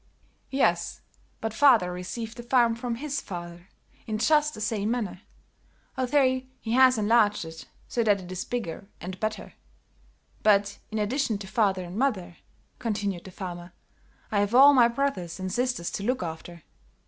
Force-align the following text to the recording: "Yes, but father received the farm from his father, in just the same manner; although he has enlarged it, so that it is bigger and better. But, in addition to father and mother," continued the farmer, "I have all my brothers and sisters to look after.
"Yes, 0.49 1.01
but 1.41 1.53
father 1.53 1.91
received 1.93 2.35
the 2.35 2.41
farm 2.41 2.73
from 2.73 2.95
his 2.95 3.21
father, 3.21 3.69
in 4.07 4.17
just 4.17 4.55
the 4.55 4.59
same 4.59 4.89
manner; 4.89 5.21
although 5.95 6.41
he 6.59 6.71
has 6.71 6.97
enlarged 6.97 7.45
it, 7.45 7.67
so 7.87 8.01
that 8.03 8.19
it 8.19 8.31
is 8.31 8.43
bigger 8.43 8.87
and 8.99 9.19
better. 9.19 9.53
But, 10.41 10.79
in 10.89 10.97
addition 10.97 11.37
to 11.37 11.47
father 11.47 11.83
and 11.83 11.97
mother," 11.97 12.37
continued 12.79 13.25
the 13.25 13.29
farmer, 13.31 13.73
"I 14.31 14.39
have 14.39 14.55
all 14.55 14.73
my 14.73 14.87
brothers 14.87 15.39
and 15.39 15.53
sisters 15.53 15.91
to 15.91 16.03
look 16.03 16.23
after. 16.23 16.63